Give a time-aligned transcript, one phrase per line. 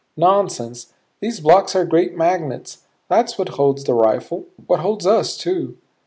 [0.17, 0.91] "Nonsense.
[1.19, 5.77] These blocks are great magnets that's what holds the rifle; what holds us, too."